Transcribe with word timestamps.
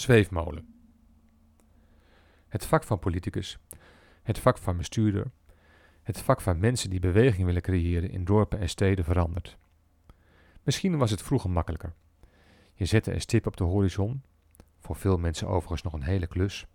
zweefmolen. 0.00 0.74
Het 2.48 2.66
vak 2.66 2.84
van 2.84 2.98
politicus, 2.98 3.58
het 4.22 4.38
vak 4.38 4.58
van 4.58 4.76
bestuurder, 4.76 5.30
het 6.02 6.18
vak 6.18 6.40
van 6.40 6.58
mensen 6.58 6.90
die 6.90 7.00
beweging 7.00 7.46
willen 7.46 7.62
creëren 7.62 8.10
in 8.10 8.24
dorpen 8.24 8.58
en 8.58 8.68
steden 8.68 9.04
verandert. 9.04 9.58
Misschien 10.62 10.98
was 10.98 11.10
het 11.10 11.22
vroeger 11.22 11.50
makkelijker. 11.50 11.94
Je 12.74 12.84
zette 12.84 13.12
een 13.12 13.20
stip 13.20 13.46
op 13.46 13.56
de 13.56 13.64
horizon, 13.64 14.22
voor 14.78 14.96
veel 14.96 15.18
mensen 15.18 15.48
overigens 15.48 15.82
nog 15.82 15.92
een 15.92 16.02
hele 16.02 16.26
klus, 16.26 16.66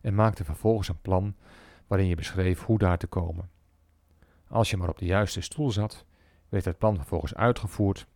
en 0.00 0.14
maakte 0.14 0.44
vervolgens 0.44 0.88
een 0.88 1.00
plan 1.00 1.36
waarin 1.86 2.06
je 2.06 2.14
beschreef 2.14 2.62
hoe 2.62 2.78
daar 2.78 2.98
te 2.98 3.06
komen. 3.06 3.50
Als 4.48 4.70
je 4.70 4.76
maar 4.76 4.88
op 4.88 4.98
de 4.98 5.04
juiste 5.04 5.40
stoel 5.40 5.70
zat, 5.70 6.04
werd 6.48 6.64
het 6.64 6.78
plan 6.78 6.96
vervolgens 6.96 7.34
uitgevoerd, 7.34 8.06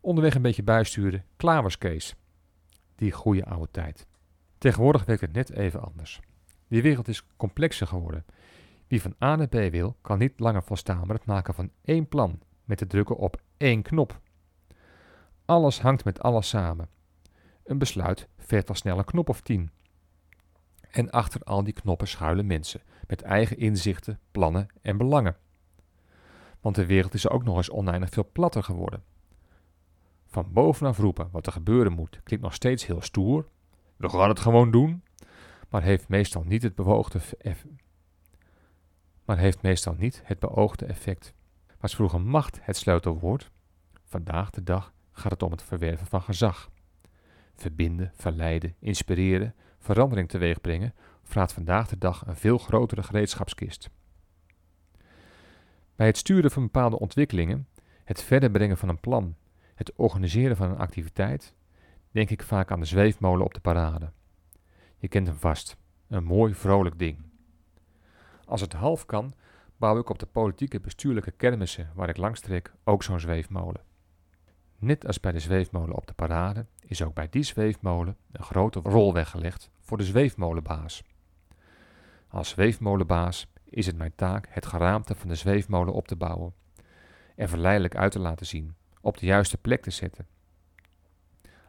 onderweg 0.00 0.34
een 0.34 0.42
beetje 0.42 0.62
bijsturen, 0.62 1.24
klaar 1.36 1.62
was 1.62 1.78
Kees. 1.78 2.16
Die 3.02 3.12
goede 3.12 3.44
oude 3.44 3.70
tijd. 3.70 4.06
Tegenwoordig 4.58 5.04
werkt 5.04 5.22
het 5.22 5.32
net 5.32 5.50
even 5.50 5.82
anders. 5.82 6.20
Die 6.68 6.82
wereld 6.82 7.08
is 7.08 7.26
complexer 7.36 7.86
geworden. 7.86 8.24
Wie 8.86 9.02
van 9.02 9.14
A 9.22 9.36
naar 9.36 9.48
B 9.48 9.70
wil, 9.70 9.96
kan 10.00 10.18
niet 10.18 10.40
langer 10.40 10.62
volstaan 10.62 11.06
met 11.06 11.16
het 11.16 11.26
maken 11.26 11.54
van 11.54 11.70
één 11.84 12.08
plan, 12.08 12.40
met 12.64 12.78
te 12.78 12.86
drukken 12.86 13.16
op 13.16 13.40
één 13.56 13.82
knop. 13.82 14.20
Alles 15.44 15.80
hangt 15.80 16.04
met 16.04 16.20
alles 16.20 16.48
samen. 16.48 16.88
Een 17.64 17.78
besluit 17.78 18.28
vergt 18.38 18.68
al 18.68 18.74
snel 18.74 18.98
een 18.98 19.04
knop 19.04 19.28
of 19.28 19.40
tien. 19.40 19.70
En 20.90 21.10
achter 21.10 21.40
al 21.40 21.64
die 21.64 21.72
knoppen 21.72 22.08
schuilen 22.08 22.46
mensen, 22.46 22.80
met 23.06 23.22
eigen 23.22 23.58
inzichten, 23.58 24.20
plannen 24.30 24.66
en 24.82 24.96
belangen. 24.96 25.36
Want 26.60 26.74
de 26.74 26.86
wereld 26.86 27.14
is 27.14 27.28
ook 27.28 27.44
nog 27.44 27.56
eens 27.56 27.70
oneindig 27.70 28.10
veel 28.10 28.28
platter 28.32 28.62
geworden. 28.62 29.02
Van 30.32 30.52
bovenaf 30.52 30.98
roepen 30.98 31.28
wat 31.32 31.46
er 31.46 31.52
gebeuren 31.52 31.92
moet 31.92 32.20
klinkt 32.22 32.44
nog 32.44 32.54
steeds 32.54 32.86
heel 32.86 33.00
stoer. 33.02 33.48
We 33.96 34.08
gaan 34.08 34.28
het 34.28 34.40
gewoon 34.40 34.70
doen, 34.70 35.02
maar 35.68 35.82
heeft 35.82 36.08
meestal 36.08 36.42
niet 36.42 36.62
het 36.62 36.74
beoogde 36.74 37.20
maar 39.24 39.38
heeft 39.38 39.62
meestal 39.62 39.94
niet 39.98 40.20
het 40.24 40.38
beoogde 40.38 40.86
effect. 40.86 41.34
Was 41.80 41.94
vroeger 41.94 42.20
macht 42.20 42.58
het 42.62 42.76
sleutelwoord? 42.76 43.50
Vandaag 44.04 44.50
de 44.50 44.62
dag 44.62 44.92
gaat 45.12 45.30
het 45.30 45.42
om 45.42 45.50
het 45.50 45.62
verwerven 45.62 46.06
van 46.06 46.22
gezag. 46.22 46.70
Verbinden, 47.54 48.12
verleiden, 48.14 48.74
inspireren, 48.78 49.54
verandering 49.78 50.28
teweegbrengen 50.28 50.94
vraagt 51.22 51.52
vandaag 51.52 51.88
de 51.88 51.98
dag 51.98 52.26
een 52.26 52.36
veel 52.36 52.58
grotere 52.58 53.02
gereedschapskist. 53.02 53.90
Bij 55.96 56.06
het 56.06 56.16
sturen 56.16 56.50
van 56.50 56.62
bepaalde 56.62 56.98
ontwikkelingen, 56.98 57.68
het 58.04 58.22
verder 58.22 58.50
brengen 58.50 58.78
van 58.78 58.88
een 58.88 59.00
plan, 59.00 59.36
het 59.82 59.96
organiseren 59.96 60.56
van 60.56 60.70
een 60.70 60.78
activiteit, 60.78 61.54
denk 62.10 62.30
ik 62.30 62.42
vaak 62.42 62.70
aan 62.70 62.80
de 62.80 62.86
zweefmolen 62.86 63.44
op 63.44 63.54
de 63.54 63.60
parade. 63.60 64.10
Je 64.98 65.08
kent 65.08 65.26
hem 65.26 65.36
vast, 65.36 65.76
een 66.08 66.24
mooi 66.24 66.54
vrolijk 66.54 66.98
ding. 66.98 67.18
Als 68.44 68.60
het 68.60 68.72
half 68.72 69.06
kan, 69.06 69.34
bouw 69.76 69.98
ik 69.98 70.08
op 70.08 70.18
de 70.18 70.26
politieke 70.26 70.80
bestuurlijke 70.80 71.30
kermissen 71.30 71.90
waar 71.94 72.08
ik 72.08 72.16
langs 72.16 72.40
trek 72.40 72.72
ook 72.84 73.02
zo'n 73.02 73.20
zweefmolen. 73.20 73.80
Net 74.78 75.06
als 75.06 75.20
bij 75.20 75.32
de 75.32 75.38
zweefmolen 75.38 75.96
op 75.96 76.06
de 76.06 76.12
parade 76.12 76.66
is 76.86 77.02
ook 77.02 77.14
bij 77.14 77.28
die 77.30 77.42
zweefmolen 77.42 78.16
een 78.32 78.44
grote 78.44 78.80
rol 78.80 79.12
weggelegd 79.12 79.70
voor 79.80 79.98
de 79.98 80.04
zweefmolenbaas. 80.04 81.02
Als 82.28 82.48
zweefmolenbaas 82.48 83.46
is 83.64 83.86
het 83.86 83.96
mijn 83.96 84.14
taak 84.14 84.46
het 84.50 84.66
geraamte 84.66 85.14
van 85.14 85.28
de 85.28 85.34
zweefmolen 85.34 85.94
op 85.94 86.08
te 86.08 86.16
bouwen, 86.16 86.54
er 87.36 87.48
verleidelijk 87.48 87.96
uit 87.96 88.12
te 88.12 88.18
laten 88.18 88.46
zien, 88.46 88.74
op 89.02 89.18
de 89.18 89.26
juiste 89.26 89.58
plek 89.58 89.82
te 89.82 89.90
zetten. 89.90 90.26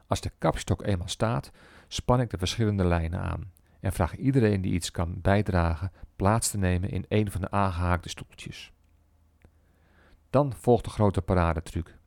Als 0.07 0.21
de 0.21 0.31
kapstok 0.37 0.83
eenmaal 0.83 1.07
staat, 1.07 1.51
span 1.87 2.21
ik 2.21 2.29
de 2.29 2.37
verschillende 2.37 2.85
lijnen 2.85 3.19
aan 3.19 3.51
en 3.79 3.93
vraag 3.93 4.15
iedereen 4.15 4.61
die 4.61 4.73
iets 4.73 4.91
kan 4.91 5.21
bijdragen 5.21 5.91
plaats 6.15 6.49
te 6.49 6.57
nemen 6.57 6.89
in 6.89 7.05
een 7.07 7.31
van 7.31 7.41
de 7.41 7.51
aangehaakte 7.51 8.09
stoeltjes. 8.09 8.71
Dan 10.29 10.53
volgt 10.53 10.83
de 10.83 10.89
grote 10.89 11.21
paradetruc. 11.21 11.97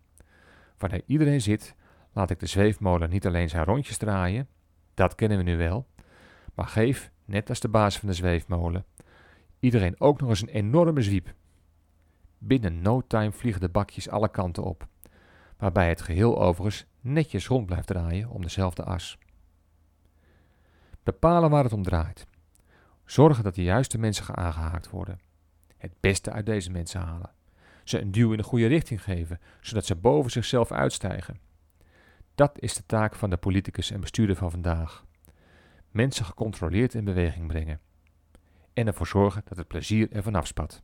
Wanneer 0.78 1.02
iedereen 1.06 1.40
zit, 1.40 1.74
laat 2.12 2.30
ik 2.30 2.40
de 2.40 2.46
zweefmolen 2.46 3.10
niet 3.10 3.26
alleen 3.26 3.48
zijn 3.48 3.64
rondjes 3.64 3.96
draaien, 3.96 4.48
dat 4.94 5.14
kennen 5.14 5.38
we 5.38 5.44
nu 5.44 5.56
wel, 5.56 5.86
maar 6.54 6.66
geef, 6.66 7.10
net 7.24 7.48
als 7.48 7.60
de 7.60 7.68
baas 7.68 7.98
van 7.98 8.08
de 8.08 8.14
zweefmolen, 8.14 8.84
iedereen 9.60 10.00
ook 10.00 10.20
nog 10.20 10.28
eens 10.28 10.42
een 10.42 10.48
enorme 10.48 11.02
zwiep. 11.02 11.34
Binnen 12.38 12.82
no 12.82 13.02
time 13.06 13.32
vliegen 13.32 13.60
de 13.60 13.68
bakjes 13.68 14.08
alle 14.08 14.28
kanten 14.28 14.62
op, 14.62 14.86
waarbij 15.58 15.88
het 15.88 16.02
geheel 16.02 16.42
overigens 16.42 16.86
netjes 17.00 17.46
rond 17.46 17.66
blijft 17.66 17.86
draaien 17.86 18.28
om 18.28 18.42
dezelfde 18.42 18.82
as. 18.82 19.18
Bepalen 21.02 21.50
waar 21.50 21.64
het 21.64 21.72
om 21.72 21.82
draait. 21.82 22.26
Zorgen 23.04 23.44
dat 23.44 23.54
de 23.54 23.62
juiste 23.62 23.98
mensen 23.98 24.36
aangehaakt 24.36 24.90
worden. 24.90 25.20
Het 25.76 25.92
beste 26.00 26.30
uit 26.30 26.46
deze 26.46 26.70
mensen 26.70 27.00
halen. 27.00 27.30
Ze 27.84 28.00
een 28.00 28.12
duw 28.12 28.30
in 28.30 28.36
de 28.36 28.42
goede 28.42 28.66
richting 28.66 29.02
geven, 29.02 29.40
zodat 29.60 29.86
ze 29.86 29.96
boven 29.96 30.30
zichzelf 30.30 30.72
uitstijgen. 30.72 31.40
Dat 32.34 32.60
is 32.60 32.74
de 32.74 32.86
taak 32.86 33.14
van 33.14 33.30
de 33.30 33.36
politicus 33.36 33.90
en 33.90 34.00
bestuurder 34.00 34.36
van 34.36 34.50
vandaag. 34.50 35.04
Mensen 35.90 36.24
gecontroleerd 36.24 36.94
in 36.94 37.04
beweging 37.04 37.46
brengen. 37.46 37.80
En 38.72 38.86
ervoor 38.86 39.06
zorgen 39.06 39.42
dat 39.44 39.58
het 39.58 39.68
plezier 39.68 40.12
er 40.12 40.22
vanaf 40.22 40.46
spat. 40.46 40.82